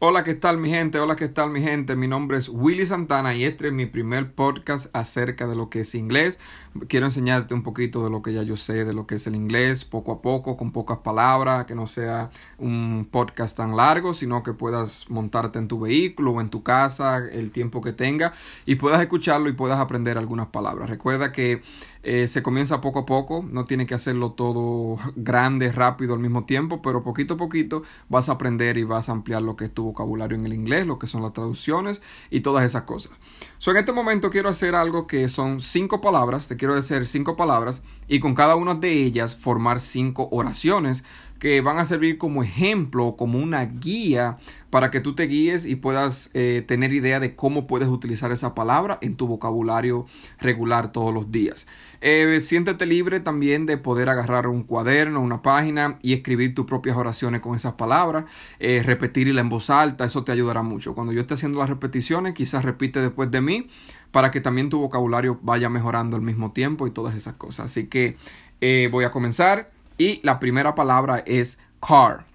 Hola, 0.00 0.22
¿qué 0.22 0.36
tal 0.36 0.58
mi 0.58 0.70
gente? 0.70 1.00
Hola, 1.00 1.16
¿qué 1.16 1.26
tal 1.26 1.50
mi 1.50 1.60
gente? 1.60 1.96
Mi 1.96 2.06
nombre 2.06 2.38
es 2.38 2.48
Willy 2.48 2.86
Santana 2.86 3.34
y 3.34 3.42
este 3.42 3.66
es 3.66 3.72
mi 3.72 3.84
primer 3.84 4.32
podcast 4.32 4.94
acerca 4.94 5.48
de 5.48 5.56
lo 5.56 5.70
que 5.70 5.80
es 5.80 5.92
inglés. 5.96 6.38
Quiero 6.86 7.06
enseñarte 7.06 7.52
un 7.52 7.64
poquito 7.64 8.04
de 8.04 8.10
lo 8.10 8.22
que 8.22 8.32
ya 8.32 8.44
yo 8.44 8.56
sé 8.56 8.84
de 8.84 8.92
lo 8.92 9.08
que 9.08 9.16
es 9.16 9.26
el 9.26 9.34
inglés, 9.34 9.84
poco 9.84 10.12
a 10.12 10.22
poco, 10.22 10.56
con 10.56 10.70
pocas 10.70 10.98
palabras, 10.98 11.66
que 11.66 11.74
no 11.74 11.88
sea 11.88 12.30
un 12.58 13.08
podcast 13.10 13.56
tan 13.56 13.76
largo, 13.76 14.14
sino 14.14 14.44
que 14.44 14.52
puedas 14.52 15.10
montarte 15.10 15.58
en 15.58 15.66
tu 15.66 15.80
vehículo 15.80 16.30
o 16.30 16.40
en 16.40 16.48
tu 16.48 16.62
casa 16.62 17.18
el 17.18 17.50
tiempo 17.50 17.80
que 17.80 17.92
tenga 17.92 18.34
y 18.66 18.76
puedas 18.76 19.00
escucharlo 19.00 19.48
y 19.48 19.54
puedas 19.54 19.80
aprender 19.80 20.16
algunas 20.16 20.46
palabras. 20.46 20.88
Recuerda 20.88 21.32
que 21.32 21.60
eh, 22.04 22.28
se 22.28 22.42
comienza 22.42 22.80
poco 22.80 23.00
a 23.00 23.06
poco, 23.06 23.44
no 23.50 23.64
tiene 23.64 23.84
que 23.84 23.94
hacerlo 23.94 24.30
todo 24.32 24.98
grande, 25.16 25.72
rápido 25.72 26.14
al 26.14 26.20
mismo 26.20 26.44
tiempo, 26.44 26.80
pero 26.80 27.02
poquito 27.02 27.34
a 27.34 27.36
poquito 27.36 27.82
vas 28.08 28.28
a 28.28 28.32
aprender 28.32 28.78
y 28.78 28.84
vas 28.84 29.08
a 29.08 29.12
ampliar 29.12 29.42
lo 29.42 29.56
que 29.56 29.64
es 29.64 29.74
tu 29.74 29.87
vocabulario 29.88 30.38
en 30.38 30.46
el 30.46 30.54
inglés, 30.54 30.86
lo 30.86 30.98
que 30.98 31.06
son 31.06 31.22
las 31.22 31.32
traducciones 31.32 32.00
y 32.30 32.40
todas 32.40 32.64
esas 32.64 32.82
cosas. 32.82 33.12
So, 33.58 33.72
en 33.72 33.78
este 33.78 33.92
momento 33.92 34.30
quiero 34.30 34.48
hacer 34.48 34.74
algo 34.74 35.06
que 35.06 35.28
son 35.28 35.60
cinco 35.60 36.00
palabras, 36.00 36.48
te 36.48 36.56
quiero 36.56 36.74
decir 36.74 37.06
cinco 37.06 37.36
palabras 37.36 37.82
y 38.06 38.20
con 38.20 38.34
cada 38.34 38.54
una 38.56 38.74
de 38.74 38.92
ellas 38.92 39.36
formar 39.36 39.80
cinco 39.80 40.28
oraciones 40.30 41.04
que 41.38 41.60
van 41.60 41.78
a 41.78 41.84
servir 41.84 42.18
como 42.18 42.42
ejemplo, 42.42 43.16
como 43.16 43.38
una 43.38 43.64
guía 43.64 44.36
para 44.70 44.90
que 44.90 45.00
tú 45.00 45.14
te 45.14 45.24
guíes 45.24 45.64
y 45.64 45.76
puedas 45.76 46.30
eh, 46.34 46.62
tener 46.66 46.92
idea 46.92 47.20
de 47.20 47.34
cómo 47.34 47.66
puedes 47.66 47.88
utilizar 47.88 48.32
esa 48.32 48.54
palabra 48.54 48.98
en 49.00 49.16
tu 49.16 49.26
vocabulario 49.26 50.06
regular 50.40 50.92
todos 50.92 51.14
los 51.14 51.32
días. 51.32 51.66
Eh, 52.00 52.40
siéntete 52.42 52.86
libre 52.86 53.20
también 53.20 53.66
de 53.66 53.76
poder 53.76 54.08
agarrar 54.08 54.46
un 54.46 54.62
cuaderno, 54.62 55.20
una 55.20 55.42
página 55.42 55.98
y 56.02 56.12
escribir 56.12 56.54
tus 56.54 56.66
propias 56.66 56.96
oraciones 56.96 57.40
con 57.40 57.56
esas 57.56 57.74
palabras, 57.74 58.24
eh, 58.60 58.82
repetirla 58.84 59.40
en 59.40 59.48
voz 59.48 59.70
alta, 59.70 60.04
eso 60.04 60.22
te 60.22 60.32
ayudará 60.32 60.62
mucho. 60.62 60.94
Cuando 60.94 61.12
yo 61.12 61.20
esté 61.20 61.34
haciendo 61.34 61.58
las 61.58 61.68
repeticiones, 61.68 62.34
quizás 62.34 62.64
repite 62.64 63.00
después 63.00 63.30
de 63.30 63.40
mí 63.40 63.68
para 64.10 64.30
que 64.30 64.40
también 64.40 64.68
tu 64.68 64.78
vocabulario 64.78 65.38
vaya 65.42 65.68
mejorando 65.68 66.16
al 66.16 66.22
mismo 66.22 66.52
tiempo 66.52 66.86
y 66.86 66.90
todas 66.90 67.14
esas 67.14 67.34
cosas. 67.34 67.66
Así 67.66 67.86
que 67.86 68.16
eh, 68.60 68.88
voy 68.90 69.04
a 69.04 69.10
comenzar 69.10 69.70
y 69.98 70.20
la 70.22 70.40
primera 70.40 70.74
palabra 70.74 71.22
es 71.26 71.58
car. 71.80 72.26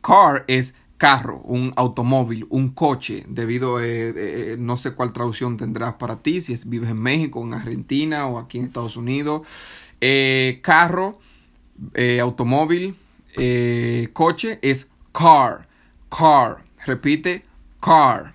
Car 0.00 0.44
es 0.46 0.74
carro, 0.96 1.40
un 1.40 1.72
automóvil, 1.76 2.46
un 2.48 2.70
coche, 2.70 3.24
debido 3.28 3.76
a 3.76 3.84
eh, 3.84 4.14
eh, 4.16 4.56
no 4.58 4.76
sé 4.76 4.92
cuál 4.94 5.12
traducción 5.12 5.56
tendrás 5.56 5.94
para 5.94 6.16
ti, 6.22 6.40
si 6.40 6.52
es, 6.52 6.68
vives 6.68 6.90
en 6.90 6.98
México, 6.98 7.42
en 7.42 7.54
Argentina 7.54 8.26
o 8.26 8.38
aquí 8.38 8.58
en 8.58 8.64
Estados 8.64 8.96
Unidos. 8.96 9.42
Eh, 10.00 10.60
carro, 10.62 11.18
automóvil, 12.22 12.96
coche 14.12 14.58
es 14.62 14.90
car, 15.12 15.68
car. 16.08 16.64
Repite, 16.86 17.44
car. 17.80 18.32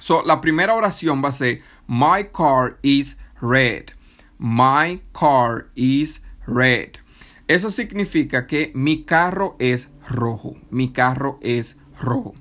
So, 0.00 0.22
la 0.24 0.40
primera 0.40 0.74
oración 0.74 1.22
va 1.22 1.28
a 1.28 1.32
ser 1.32 1.62
My 1.86 2.24
car 2.32 2.78
is 2.82 3.18
red. 3.40 3.92
My 4.38 5.00
car 5.12 5.66
is 5.74 6.22
red. 6.46 7.03
Eso 7.46 7.70
significa 7.70 8.46
que 8.46 8.72
mi 8.74 9.04
carro 9.04 9.56
es 9.58 9.90
rojo. 10.08 10.56
Mi 10.70 10.90
carro 10.92 11.38
es 11.42 11.78
rojo. 12.00 12.34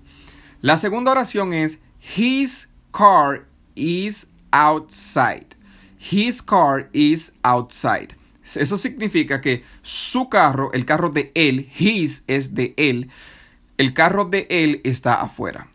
La 0.61 0.77
segunda 0.77 1.11
oración 1.11 1.53
es 1.53 1.79
His 2.15 2.69
car 2.91 3.45
is 3.75 4.31
outside. 4.51 5.55
His 5.99 6.41
car 6.41 6.89
is 6.93 7.33
outside. 7.43 8.15
Eso 8.43 8.77
significa 8.77 9.41
que 9.41 9.63
su 9.81 10.29
carro, 10.29 10.71
el 10.73 10.85
carro 10.85 11.09
de 11.09 11.31
él, 11.33 11.69
his 11.73 12.23
es 12.27 12.53
de 12.53 12.73
él, 12.77 13.09
el 13.77 13.93
carro 13.93 14.25
de 14.25 14.47
él 14.49 14.81
está 14.83 15.21
afuera. 15.21 15.69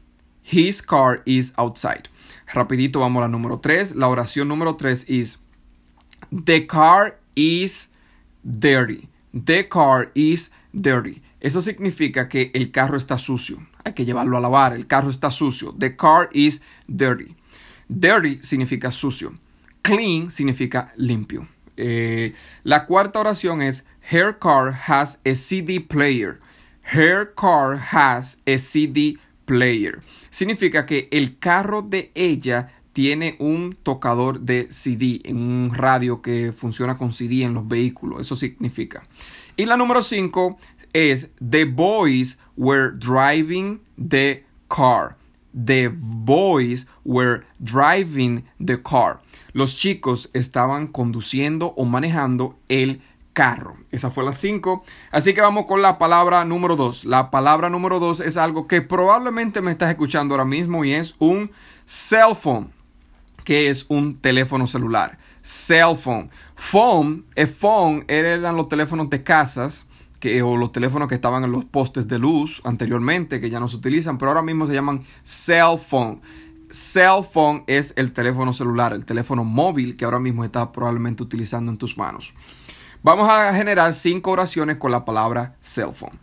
His 0.45 0.83
car 0.83 1.23
is 1.25 1.53
outside. 1.57 2.05
Rapidito 2.53 3.01
vamos 3.01 3.21
a 3.21 3.23
la 3.23 3.29
número 3.29 3.59
3. 3.59 3.97
La 3.97 4.09
oración 4.09 4.49
número 4.49 4.77
3 4.77 5.07
es 5.09 5.41
The 6.45 6.67
car 6.67 7.19
is 7.35 7.91
dirty. 8.43 9.09
The 9.33 9.69
car 9.69 10.11
is 10.15 10.51
dirty. 10.73 11.23
Eso 11.41 11.63
significa 11.63 12.29
que 12.29 12.51
el 12.55 12.71
carro 12.71 12.97
está 12.97 13.19
sucio. 13.19 13.67
Hay 13.85 13.93
que 13.93 14.05
llevarlo 14.05 14.37
a 14.37 14.41
lavar. 14.41 14.73
El 14.73 14.87
carro 14.87 15.11
está 15.11 15.31
sucio. 15.31 15.75
The 15.79 15.97
car 15.97 16.29
is 16.33 16.63
dirty. 16.87 17.37
Dirty 17.89 18.43
significa 18.43 18.91
sucio. 18.91 19.35
Clean 19.83 20.31
significa 20.31 20.93
limpio. 20.97 21.47
Eh, 21.77 22.35
la 22.65 22.87
cuarta 22.87 23.21
oración 23.21 23.63
es 23.63 23.85
Her 24.11 24.39
car 24.39 24.73
has 24.89 25.19
a 25.25 25.35
CD 25.35 25.81
player. 25.81 26.41
Her 26.83 27.33
car 27.35 27.77
has 27.77 28.39
a 28.47 28.59
CD 28.59 29.19
player. 29.45 30.01
Significa 30.31 30.87
que 30.87 31.09
el 31.13 31.39
carro 31.39 31.83
de 31.83 32.11
ella 32.15 32.73
tiene 32.99 33.37
un 33.39 33.79
tocador 33.81 34.41
de 34.41 34.73
CD, 34.73 35.23
un 35.31 35.71
radio 35.73 36.21
que 36.21 36.53
funciona 36.53 36.99
con 36.99 37.13
CD 37.13 37.45
en 37.45 37.55
los 37.55 37.69
vehículos. 37.69 38.21
Eso 38.21 38.35
significa. 38.35 39.05
Y 39.57 39.67
la 39.67 39.77
número 39.77 40.03
5 40.03 40.59
es 40.93 41.31
The 41.39 41.65
boys 41.67 42.41
were 42.57 42.91
driving 42.97 43.81
the 43.97 44.45
car. 44.67 45.15
The 45.55 45.91
boys 45.95 46.89
were 47.05 47.45
driving 47.61 48.43
the 48.59 48.83
car. 48.83 49.21
Los 49.53 49.77
chicos 49.77 50.29
estaban 50.33 50.89
conduciendo 50.89 51.75
o 51.77 51.85
manejando 51.85 52.59
el 52.69 53.01
carro. 53.33 53.77
Esa 53.93 54.11
fue 54.11 54.25
la 54.25 54.33
5. 54.33 54.85
Así 55.13 55.35
que 55.35 55.41
vamos 55.41 55.67
con 55.67 55.83
la 55.83 55.99
palabra 55.99 56.45
número 56.45 56.75
2. 56.75 57.05
La 57.05 57.31
palabra 57.31 57.71
número 57.71 58.01
2 58.01 58.19
es 58.19 58.37
algo 58.37 58.67
que 58.67 58.83
probablemente 58.83 59.61
me 59.61 59.71
estás 59.71 59.91
escuchando 59.91 60.35
ahora 60.35 60.45
mismo 60.45 60.85
y 60.85 60.95
es 60.95 61.15
un 61.21 61.53
cell 61.87 62.35
phone 62.35 62.77
que 63.49 63.71
es 63.71 63.87
un 63.89 64.19
teléfono 64.21 64.67
celular. 64.67 65.19
Cell 65.41 65.97
phone. 65.99 66.29
Phone, 66.55 67.25
a 67.35 67.47
phone 67.47 68.05
eran 68.07 68.55
los 68.55 68.69
teléfonos 68.69 69.09
de 69.09 69.23
casas 69.23 69.87
que, 70.21 70.43
o 70.43 70.59
los 70.59 70.71
teléfonos 70.71 71.09
que 71.09 71.15
estaban 71.15 71.43
en 71.45 71.53
los 71.53 71.65
postes 71.65 72.07
de 72.07 72.19
luz 72.19 72.61
anteriormente, 72.67 73.41
que 73.41 73.49
ya 73.49 73.59
no 73.59 73.67
se 73.67 73.77
utilizan, 73.77 74.19
pero 74.19 74.33
ahora 74.33 74.43
mismo 74.43 74.67
se 74.67 74.75
llaman 74.75 75.03
cell 75.23 75.79
phone. 75.79 76.21
Cell 76.71 77.23
phone 77.33 77.65
es 77.67 77.95
el 77.97 78.13
teléfono 78.13 78.53
celular, 78.53 78.93
el 78.93 79.07
teléfono 79.07 79.45
móvil 79.45 79.97
que 79.97 80.05
ahora 80.05 80.19
mismo 80.19 80.45
estás 80.45 80.67
probablemente 80.67 81.23
utilizando 81.23 81.73
en 81.73 81.79
tus 81.79 81.97
manos. 81.97 82.35
Vamos 83.03 83.31
a 83.31 83.55
generar 83.55 83.95
cinco 83.95 84.33
oraciones 84.33 84.77
con 84.77 84.91
la 84.91 85.07
palabra 85.07 85.57
cell 85.63 85.95
phone. 85.95 86.19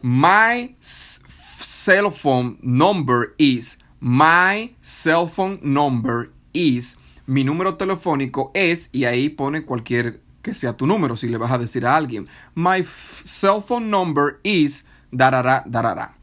My 0.00 0.74
cell 0.80 2.10
phone 2.10 2.56
number 2.62 3.34
is. 3.36 3.80
My 4.00 4.74
cell 4.80 5.26
phone 5.28 5.60
number 5.62 6.30
is, 6.52 6.98
mi 7.26 7.44
número 7.44 7.76
telefónico 7.76 8.50
es, 8.54 8.88
y 8.92 9.04
ahí 9.04 9.28
pone 9.28 9.64
cualquier 9.64 10.20
que 10.42 10.54
sea 10.54 10.76
tu 10.76 10.86
número, 10.86 11.16
si 11.16 11.28
le 11.28 11.38
vas 11.38 11.52
a 11.52 11.58
decir 11.58 11.86
a 11.86 11.96
alguien. 11.96 12.28
My 12.54 12.84
cell 13.24 13.60
phone 13.66 13.90
number 13.90 14.40
is, 14.42 14.86
darara, 15.10 15.62
darara. 15.66 16.14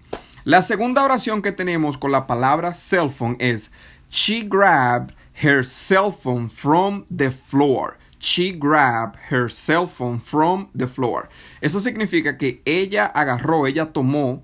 La 0.43 0.61
segunda 0.61 1.03
oración 1.03 1.41
que 1.41 1.51
tenemos 1.51 1.97
con 1.97 2.11
la 2.11 2.25
palabra 2.25 2.73
cell 2.73 3.09
phone 3.09 3.35
es, 3.39 3.69
she 4.09 4.41
grabbed 4.41 5.13
her 5.43 5.63
cell 5.63 6.11
phone 6.11 6.49
from 6.49 7.05
the 7.15 7.31
floor. 7.31 7.97
She 8.19 8.51
grabbed 8.51 9.17
her 9.29 9.49
cell 9.49 9.87
phone 9.87 10.19
from 10.19 10.69
the 10.75 10.87
floor. 10.87 11.29
Eso 11.61 11.79
significa 11.79 12.37
que 12.37 12.61
ella 12.65 13.05
agarró, 13.05 13.67
ella 13.67 13.93
tomó 13.93 14.41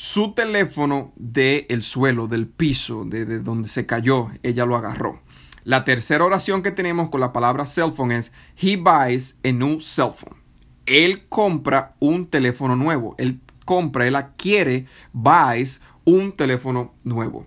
su 0.00 0.32
teléfono 0.32 1.12
del 1.16 1.82
suelo, 1.82 2.26
del 2.26 2.46
piso, 2.46 3.04
de, 3.04 3.38
donde 3.40 3.68
se 3.68 3.84
cayó, 3.84 4.30
ella 4.42 4.64
lo 4.64 4.74
agarró. 4.74 5.20
La 5.62 5.84
tercera 5.84 6.24
oración 6.24 6.62
que 6.62 6.70
tenemos 6.70 7.10
con 7.10 7.20
la 7.20 7.34
palabra 7.34 7.66
cell 7.66 7.92
phone 7.94 8.12
es 8.12 8.32
He 8.58 8.76
buys 8.76 9.36
a 9.44 9.52
new 9.52 9.78
cell 9.78 10.12
phone. 10.16 10.38
Él 10.86 11.26
compra 11.28 11.96
un 11.98 12.26
teléfono 12.26 12.76
nuevo. 12.76 13.14
Él 13.18 13.40
compra, 13.66 14.06
él 14.06 14.16
adquiere, 14.16 14.86
buys 15.12 15.82
un 16.06 16.32
teléfono 16.32 16.94
nuevo. 17.04 17.46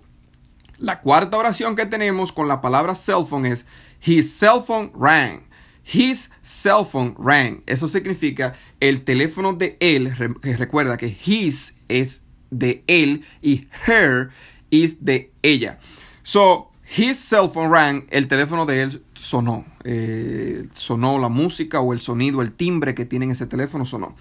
La 0.78 1.02
cuarta 1.02 1.38
oración 1.38 1.76
que 1.76 1.88
tenemos 1.88 2.32
con 2.32 2.48
la 2.48 2.62
palabra 2.62 2.94
cell 2.94 3.26
phone 3.28 3.48
es 3.48 3.66
His 4.06 4.32
cell 4.32 4.62
phone 4.64 4.92
rang. 4.94 5.48
His 5.92 6.30
cell 6.44 6.86
phone 6.88 7.16
rang. 7.18 7.64
Eso 7.66 7.88
significa 7.88 8.54
el 8.80 9.04
teléfono 9.04 9.54
de 9.54 9.76
él. 9.80 10.14
recuerda 10.44 10.98
que 10.98 11.08
his 11.08 11.74
es 11.88 12.22
de 12.60 12.84
él 12.88 13.26
y 13.42 13.68
her 13.88 14.30
is 14.70 15.04
de 15.04 15.32
ella. 15.42 15.80
So, 16.24 16.72
his 16.98 17.18
cell 17.18 17.50
phone 17.54 17.72
rang, 17.72 18.06
el 18.10 18.28
teléfono 18.28 18.66
de 18.66 18.84
él 18.84 19.04
sonó. 19.14 19.66
Eh, 19.84 20.68
sonó 20.74 21.20
la 21.20 21.30
música 21.30 21.80
o 21.82 21.94
el 21.94 22.02
sonido, 22.02 22.42
el 22.42 22.52
timbre 22.52 22.96
que 22.96 23.06
tiene 23.06 23.30
ese 23.32 23.48
teléfono 23.48 23.86
sonó. 23.86 24.16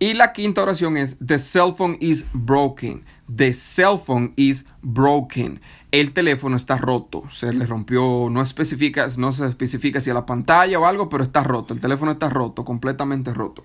Y 0.00 0.14
la 0.14 0.32
quinta 0.32 0.62
oración 0.62 0.96
es 0.96 1.16
The 1.24 1.38
cell 1.40 1.74
phone 1.76 1.96
is 2.00 2.28
broken. 2.32 3.04
The 3.34 3.52
cell 3.52 3.98
phone 4.04 4.32
is 4.36 4.66
broken. 4.80 5.60
El 5.90 6.12
teléfono 6.12 6.56
está 6.56 6.78
roto. 6.78 7.24
Se 7.30 7.52
le 7.52 7.66
rompió. 7.66 8.28
No 8.30 8.40
especifica, 8.40 9.08
no 9.16 9.32
se 9.32 9.46
especifica 9.46 10.00
si 10.00 10.10
a 10.10 10.14
la 10.14 10.24
pantalla 10.24 10.78
o 10.78 10.86
algo, 10.86 11.08
pero 11.08 11.24
está 11.24 11.42
roto. 11.42 11.74
El 11.74 11.80
teléfono 11.80 12.12
está 12.12 12.28
roto, 12.28 12.64
completamente 12.64 13.34
roto. 13.34 13.64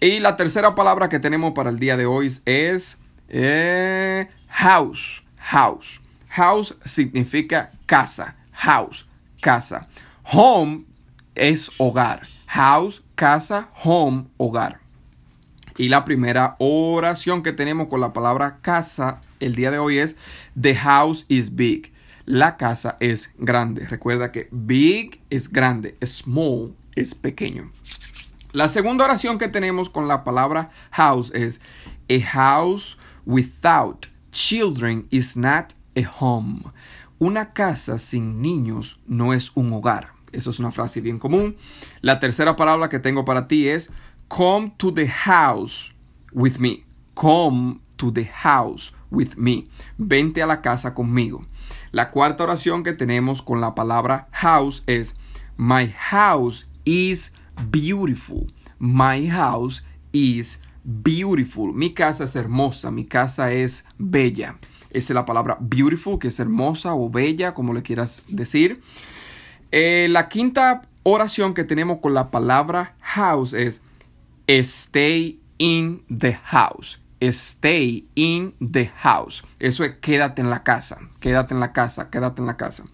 Y 0.00 0.20
la 0.20 0.36
tercera 0.36 0.76
palabra 0.76 1.08
que 1.08 1.18
tenemos 1.18 1.52
para 1.52 1.70
el 1.70 1.80
día 1.80 1.96
de 1.96 2.06
hoy 2.06 2.32
es 2.44 2.98
eh, 3.30 4.28
House, 4.48 5.22
house. 5.36 6.00
House 6.28 6.76
significa 6.84 7.70
casa. 7.86 8.36
House, 8.52 9.08
casa. 9.40 9.88
Home 10.24 10.84
es 11.34 11.70
hogar. 11.78 12.22
House, 12.46 13.02
casa, 13.14 13.70
home, 13.82 14.26
hogar. 14.36 14.80
Y 15.78 15.88
la 15.88 16.04
primera 16.04 16.56
oración 16.58 17.42
que 17.42 17.52
tenemos 17.52 17.88
con 17.88 18.00
la 18.00 18.12
palabra 18.12 18.58
casa 18.60 19.22
el 19.38 19.54
día 19.54 19.70
de 19.70 19.78
hoy 19.78 19.98
es 19.98 20.16
The 20.60 20.74
house 20.74 21.24
is 21.28 21.56
big. 21.56 21.92
La 22.26 22.56
casa 22.56 22.96
es 23.00 23.32
grande. 23.38 23.86
Recuerda 23.86 24.30
que 24.30 24.48
big 24.50 25.20
es 25.30 25.50
grande, 25.50 25.96
small 26.04 26.74
es 26.96 27.14
pequeño. 27.14 27.72
La 28.52 28.68
segunda 28.68 29.04
oración 29.04 29.38
que 29.38 29.48
tenemos 29.48 29.88
con 29.88 30.06
la 30.06 30.22
palabra 30.22 30.70
house 30.90 31.32
es 31.34 31.60
A 32.08 32.20
house 32.26 32.98
without 33.30 34.08
children 34.32 35.06
is 35.10 35.36
not 35.36 35.72
a 35.94 36.02
home. 36.02 36.72
Una 37.20 37.52
casa 37.52 37.98
sin 37.98 38.42
niños 38.42 38.98
no 39.06 39.32
es 39.32 39.52
un 39.54 39.72
hogar. 39.72 40.08
Eso 40.32 40.50
es 40.50 40.58
una 40.58 40.72
frase 40.72 41.00
bien 41.00 41.18
común. 41.18 41.56
La 42.00 42.18
tercera 42.18 42.56
palabra 42.56 42.88
que 42.88 42.98
tengo 42.98 43.24
para 43.24 43.46
ti 43.46 43.68
es 43.68 43.90
Come 44.28 44.72
to 44.78 44.92
the 44.92 45.06
house 45.06 45.92
with 46.32 46.58
me. 46.58 46.84
Come 47.14 47.80
to 47.96 48.10
the 48.12 48.24
house 48.24 48.92
with 49.10 49.36
me. 49.36 49.68
Vente 49.98 50.42
a 50.42 50.46
la 50.46 50.60
casa 50.60 50.94
conmigo. 50.94 51.44
La 51.92 52.10
cuarta 52.10 52.44
oración 52.44 52.82
que 52.82 52.94
tenemos 52.94 53.42
con 53.42 53.60
la 53.60 53.74
palabra 53.74 54.28
house 54.32 54.82
es 54.86 55.16
My 55.56 55.88
house 56.10 56.66
is 56.84 57.32
beautiful. 57.70 58.46
My 58.78 59.28
house 59.28 59.82
is 60.12 60.58
beautiful. 60.84 61.72
Mi 61.72 61.92
casa 61.94 62.24
es 62.24 62.36
hermosa, 62.36 62.90
mi 62.90 63.04
casa 63.04 63.52
es 63.52 63.84
bella. 63.98 64.58
Esa 64.90 65.12
es 65.12 65.14
la 65.14 65.24
palabra 65.24 65.56
beautiful, 65.60 66.18
que 66.18 66.28
es 66.28 66.40
hermosa 66.40 66.94
o 66.94 67.10
bella, 67.10 67.54
como 67.54 67.72
le 67.72 67.82
quieras 67.82 68.24
decir. 68.28 68.80
Eh, 69.70 70.08
la 70.10 70.28
quinta 70.28 70.82
oración 71.04 71.54
que 71.54 71.64
tenemos 71.64 71.98
con 72.00 72.14
la 72.14 72.30
palabra 72.30 72.96
house 73.00 73.52
es 73.52 73.82
stay 74.48 75.40
in 75.58 76.02
the 76.08 76.34
house. 76.44 77.00
Stay 77.20 78.08
in 78.14 78.54
the 78.72 78.90
house. 78.96 79.44
Eso 79.58 79.84
es 79.84 79.96
quédate 80.00 80.40
en 80.40 80.48
la 80.48 80.62
casa. 80.62 80.98
Quédate 81.20 81.54
en 81.54 81.60
la 81.60 81.72
casa. 81.72 82.08
Quédate 82.08 82.40
en 82.40 82.46
la 82.46 82.56
casa. 82.56 82.84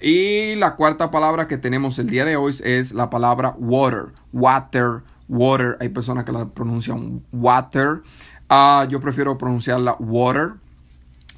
Y 0.00 0.54
la 0.56 0.76
cuarta 0.76 1.10
palabra 1.10 1.46
que 1.46 1.58
tenemos 1.58 1.98
el 1.98 2.08
día 2.08 2.24
de 2.24 2.36
hoy 2.36 2.56
es 2.64 2.92
la 2.92 3.10
palabra 3.10 3.54
water. 3.58 4.14
Water. 4.32 5.02
Water. 5.30 5.78
Hay 5.80 5.88
personas 5.90 6.24
que 6.24 6.32
la 6.32 6.48
pronuncian 6.48 7.22
water. 7.32 8.02
Ah, 8.48 8.86
yo 8.90 9.00
prefiero 9.00 9.38
pronunciarla 9.38 9.96
water. 10.00 10.54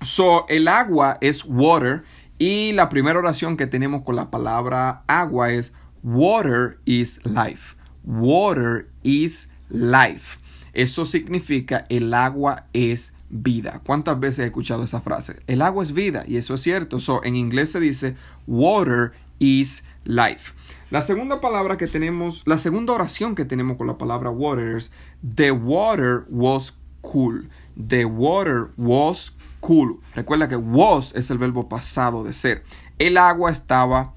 So, 0.00 0.46
el 0.48 0.66
agua 0.66 1.18
es 1.20 1.44
water. 1.44 2.02
Y 2.38 2.72
la 2.72 2.88
primera 2.88 3.18
oración 3.18 3.56
que 3.56 3.66
tenemos 3.66 4.02
con 4.02 4.16
la 4.16 4.30
palabra 4.30 5.04
agua 5.06 5.52
es 5.52 5.74
water 6.02 6.78
is 6.86 7.20
life. 7.24 7.76
Water 8.04 8.88
is 9.02 9.48
life. 9.68 10.38
Eso 10.72 11.04
significa 11.04 11.86
el 11.88 12.14
agua 12.14 12.66
es 12.72 13.12
vida. 13.28 13.80
¿Cuántas 13.84 14.18
veces 14.18 14.40
he 14.40 14.46
escuchado 14.46 14.84
esa 14.84 15.02
frase? 15.02 15.42
El 15.46 15.62
agua 15.62 15.84
es 15.84 15.92
vida 15.92 16.24
y 16.26 16.38
eso 16.38 16.54
es 16.54 16.62
cierto. 16.62 16.98
So, 16.98 17.22
en 17.24 17.36
inglés 17.36 17.72
se 17.72 17.80
dice 17.80 18.16
water 18.46 19.12
is 19.38 19.84
life. 20.04 20.52
La 20.90 21.02
segunda 21.02 21.40
palabra 21.40 21.76
que 21.76 21.86
tenemos, 21.86 22.42
la 22.46 22.58
segunda 22.58 22.92
oración 22.92 23.34
que 23.34 23.44
tenemos 23.44 23.76
con 23.76 23.86
la 23.86 23.98
palabra 23.98 24.30
water 24.30 24.76
es 24.76 24.92
the 25.22 25.50
water 25.50 26.24
was 26.28 26.76
cool. 27.00 27.48
The 27.76 28.04
water 28.04 28.68
was 28.76 29.36
cool. 29.60 30.00
Recuerda 30.14 30.48
que 30.48 30.56
was 30.56 31.14
es 31.14 31.30
el 31.30 31.38
verbo 31.38 31.68
pasado 31.68 32.24
de 32.24 32.32
ser. 32.32 32.64
El 32.98 33.16
agua 33.16 33.50
estaba 33.50 34.12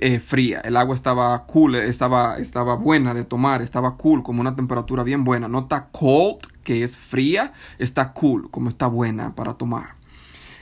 eh, 0.00 0.20
fría, 0.20 0.60
el 0.60 0.76
agua 0.76 0.94
estaba 0.94 1.46
cool, 1.46 1.76
estaba, 1.76 2.38
estaba 2.38 2.74
buena 2.74 3.14
de 3.14 3.24
tomar, 3.24 3.62
estaba 3.62 3.96
cool, 3.96 4.22
como 4.22 4.40
una 4.40 4.54
temperatura 4.54 5.02
bien 5.02 5.24
buena. 5.24 5.48
No 5.48 5.60
está 5.60 5.88
cold, 5.92 6.38
que 6.62 6.82
es 6.82 6.96
fría, 6.96 7.52
está 7.78 8.12
cool, 8.12 8.50
como 8.50 8.68
está 8.68 8.86
buena 8.86 9.34
para 9.34 9.54
tomar. 9.54 9.94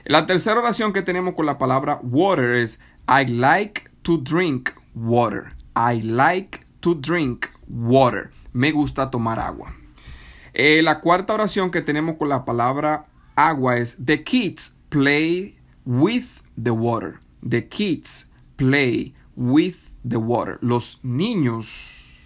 La 0.05 0.25
tercera 0.25 0.59
oración 0.59 0.93
que 0.93 1.01
tenemos 1.01 1.33
con 1.33 1.45
la 1.45 1.57
palabra 1.57 1.99
water 2.03 2.53
es 2.53 2.79
I 3.07 3.25
like 3.25 3.89
to 4.05 4.17
drink 4.19 4.73
water. 4.93 5.51
I 5.75 5.99
like 6.01 6.61
to 6.81 6.93
drink 6.95 7.49
water. 7.67 8.31
Me 8.53 8.71
gusta 8.71 9.09
tomar 9.09 9.39
agua. 9.39 9.73
Eh, 10.53 10.81
la 10.81 11.01
cuarta 11.01 11.33
oración 11.33 11.71
que 11.71 11.81
tenemos 11.81 12.17
con 12.17 12.29
la 12.29 12.45
palabra 12.45 13.07
agua 13.35 13.77
es 13.77 13.97
The 13.99 14.23
kids 14.23 14.77
play 14.89 15.57
with 15.85 16.41
the 16.55 16.71
water. 16.71 17.19
The 17.41 17.67
kids 17.67 18.29
play 18.55 19.15
with 19.35 19.75
the 20.07 20.17
water. 20.17 20.59
Los 20.61 21.03
niños 21.03 22.21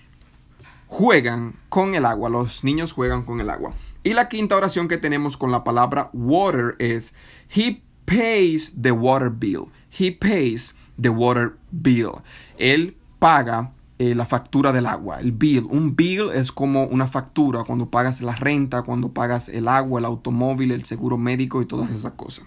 juegan 0.88 1.56
con 1.70 1.96
el 1.96 2.06
agua. 2.06 2.30
Los 2.30 2.64
niños 2.64 2.92
juegan 2.92 3.24
con 3.24 3.40
el 3.40 3.50
agua. 3.50 3.74
Y 4.04 4.14
la 4.14 4.28
quinta 4.28 4.58
oración 4.58 4.90
que 4.90 4.98
tenemos 4.98 5.38
con 5.38 5.52
la 5.52 5.64
palabra 5.64 6.10
water 6.12 6.76
es 6.78 7.14
He 7.48 7.82
pays 8.06 8.74
the 8.80 8.92
water 8.92 9.30
bill. 9.30 9.72
He 9.90 10.12
pays 10.12 10.76
the 11.02 11.10
water 11.10 11.58
bill. 11.72 12.12
Él 12.58 12.98
paga 13.20 13.72
eh, 13.98 14.16
la 14.16 14.26
factura 14.26 14.72
del 14.72 14.86
agua, 14.86 15.20
el 15.20 15.32
bill. 15.32 15.68
Un 15.70 15.96
bill 15.96 16.30
es 16.34 16.52
como 16.52 16.86
una 16.86 17.08
factura 17.08 17.64
cuando 17.64 17.90
pagas 17.90 18.22
la 18.22 18.36
renta, 18.36 18.84
cuando 18.84 19.12
pagas 19.14 19.50
el 19.50 19.68
agua, 19.68 20.00
el 20.00 20.06
automóvil, 20.06 20.72
el 20.72 20.86
seguro 20.86 21.18
médico 21.18 21.62
y 21.62 21.66
todas 21.66 21.92
esas 21.92 22.14
cosas. 22.14 22.46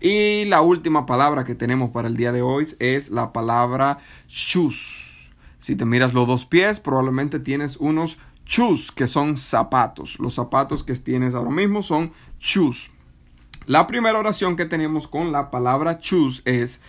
Y 0.00 0.44
la 0.46 0.62
última 0.62 1.06
palabra 1.06 1.44
que 1.44 1.54
tenemos 1.54 1.90
para 1.90 2.08
el 2.08 2.16
día 2.16 2.32
de 2.32 2.42
hoy 2.42 2.68
es 2.78 3.10
la 3.10 3.32
palabra 3.32 3.98
shoes. 4.28 5.30
Si 5.58 5.76
te 5.76 5.84
miras 5.84 6.14
los 6.14 6.26
dos 6.26 6.46
pies, 6.46 6.80
probablemente 6.80 7.38
tienes 7.38 7.76
unos 7.76 8.18
shoes, 8.46 8.90
que 8.92 9.08
son 9.08 9.36
zapatos. 9.36 10.18
Los 10.18 10.34
zapatos 10.34 10.82
que 10.82 10.94
tienes 10.94 11.34
ahora 11.34 11.50
mismo 11.50 11.82
son 11.82 12.12
shoes. 12.40 12.90
La 13.66 13.86
primera 13.86 14.18
oración 14.18 14.56
que 14.56 14.66
tenemos 14.66 15.06
con 15.06 15.32
la 15.32 15.50
palabra 15.50 15.98
shoes 16.02 16.42
es 16.44 16.80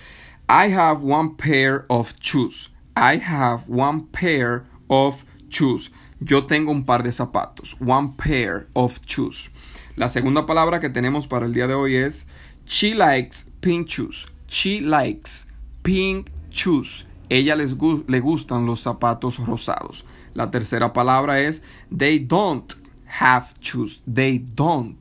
I 0.49 0.69
have 0.69 1.03
one 1.03 1.35
pair 1.35 1.85
of 1.89 2.13
shoes. 2.19 2.69
I 2.95 3.17
have 3.17 3.69
one 3.69 4.07
pair 4.11 4.65
of 4.89 5.23
shoes. 5.49 5.89
Yo 6.19 6.41
tengo 6.41 6.71
un 6.71 6.83
par 6.83 7.03
de 7.03 7.11
zapatos. 7.11 7.75
One 7.79 8.13
pair 8.17 8.67
of 8.75 8.99
shoes. 9.05 9.49
La 9.95 10.09
segunda 10.09 10.45
palabra 10.45 10.79
que 10.79 10.89
tenemos 10.89 11.27
para 11.27 11.45
el 11.45 11.53
día 11.53 11.67
de 11.67 11.73
hoy 11.73 11.95
es 11.95 12.25
She 12.65 12.93
likes 12.93 13.49
pink 13.61 13.87
shoes. 13.87 14.27
She 14.47 14.81
likes 14.81 15.45
pink 15.83 16.29
shoes. 16.49 17.05
Ella 17.29 17.55
les 17.55 17.73
le 17.73 18.19
gustan 18.19 18.65
los 18.65 18.81
zapatos 18.81 19.39
rosados. 19.39 20.05
La 20.33 20.51
tercera 20.51 20.93
palabra 20.93 21.39
es 21.39 21.61
They 21.95 22.19
don't 22.19 22.73
have 23.19 23.53
shoes. 23.61 24.01
They 24.05 24.37
don't 24.37 24.97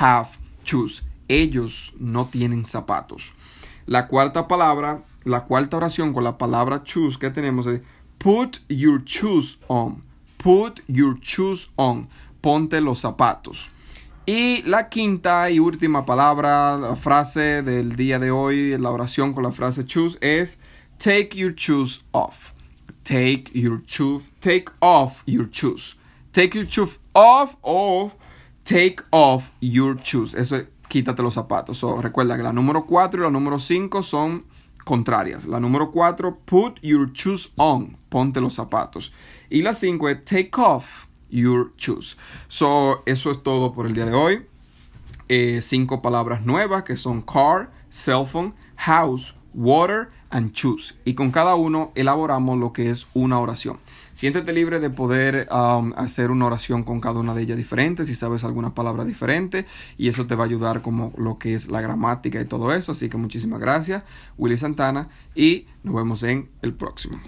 have 0.00 0.38
shoes. 0.64 1.02
Ellos 1.28 1.92
no 1.98 2.26
tienen 2.26 2.64
zapatos. 2.64 3.34
La 3.88 4.06
cuarta 4.06 4.46
palabra 4.46 5.02
la 5.28 5.44
cuarta 5.44 5.76
oración 5.76 6.14
con 6.14 6.24
la 6.24 6.38
palabra 6.38 6.82
choose 6.84 7.18
que 7.18 7.30
tenemos 7.30 7.66
es 7.66 7.82
put 8.18 8.60
your 8.68 9.02
shoes 9.04 9.58
on. 9.66 10.02
Put 10.38 10.80
your 10.86 11.18
shoes 11.20 11.68
on. 11.76 12.08
Ponte 12.40 12.80
los 12.80 13.00
zapatos. 13.00 13.70
Y 14.24 14.62
la 14.62 14.88
quinta 14.88 15.50
y 15.50 15.58
última 15.58 16.06
palabra, 16.06 16.76
la 16.76 16.96
frase 16.96 17.62
del 17.62 17.96
día 17.96 18.18
de 18.18 18.30
hoy, 18.30 18.78
la 18.78 18.90
oración 18.90 19.32
con 19.32 19.42
la 19.42 19.52
frase 19.52 19.84
choose 19.84 20.16
es 20.20 20.60
take 20.98 21.36
your 21.36 21.54
shoes 21.54 22.04
off. 22.12 22.52
Take 23.04 23.50
your 23.54 23.82
shoes, 23.86 24.30
take 24.40 24.70
off 24.80 25.22
your 25.26 25.48
shoes. 25.50 25.96
Take 26.32 26.56
your 26.56 26.66
shoes 26.66 26.98
off, 27.14 27.56
off, 27.62 28.14
take 28.64 29.02
off 29.10 29.50
your 29.60 29.98
shoes. 30.02 30.34
Eso 30.34 30.56
es 30.56 30.66
quítate 30.88 31.22
los 31.22 31.34
zapatos. 31.34 31.84
recuerda 32.00 32.36
que 32.36 32.42
la 32.42 32.52
número 32.52 32.86
4 32.86 33.20
y 33.20 33.24
la 33.24 33.30
número 33.30 33.58
5 33.58 34.02
son 34.02 34.44
contrarias. 34.84 35.46
La 35.46 35.60
número 35.60 35.90
4, 35.90 36.38
put 36.44 36.80
your 36.80 37.12
shoes 37.12 37.50
on, 37.56 37.96
ponte 38.08 38.40
los 38.40 38.54
zapatos. 38.54 39.12
Y 39.50 39.62
la 39.62 39.74
5 39.74 40.08
es 40.08 40.24
take 40.24 40.50
off 40.56 41.06
your 41.30 41.72
shoes. 41.76 42.16
So, 42.48 43.02
eso 43.06 43.30
es 43.30 43.42
todo 43.42 43.72
por 43.72 43.86
el 43.86 43.94
día 43.94 44.06
de 44.06 44.14
hoy. 44.14 44.46
Eh, 45.28 45.60
cinco 45.60 46.00
palabras 46.00 46.46
nuevas 46.46 46.84
que 46.84 46.96
son 46.96 47.20
car, 47.20 47.70
cell 47.90 48.24
phone, 48.24 48.54
house, 48.76 49.34
water 49.58 50.08
and 50.30 50.52
choose. 50.52 50.94
Y 51.04 51.14
con 51.14 51.30
cada 51.30 51.56
uno 51.56 51.90
elaboramos 51.94 52.58
lo 52.58 52.72
que 52.72 52.90
es 52.90 53.08
una 53.12 53.40
oración. 53.40 53.78
Siéntete 54.12 54.52
libre 54.52 54.80
de 54.80 54.90
poder 54.90 55.48
um, 55.50 55.92
hacer 55.96 56.30
una 56.30 56.46
oración 56.46 56.82
con 56.84 57.00
cada 57.00 57.20
una 57.20 57.34
de 57.34 57.42
ellas 57.42 57.56
diferente, 57.56 58.06
si 58.06 58.14
sabes 58.14 58.44
alguna 58.44 58.74
palabra 58.74 59.04
diferente, 59.04 59.66
y 59.96 60.08
eso 60.08 60.26
te 60.26 60.34
va 60.34 60.44
a 60.44 60.46
ayudar 60.46 60.82
como 60.82 61.12
lo 61.16 61.38
que 61.38 61.54
es 61.54 61.68
la 61.68 61.80
gramática 61.80 62.40
y 62.40 62.44
todo 62.44 62.72
eso. 62.72 62.92
Así 62.92 63.08
que 63.08 63.16
muchísimas 63.16 63.60
gracias, 63.60 64.04
Willy 64.36 64.56
Santana, 64.56 65.08
y 65.34 65.66
nos 65.82 65.94
vemos 65.94 66.22
en 66.22 66.48
el 66.62 66.74
próximo. 66.74 67.18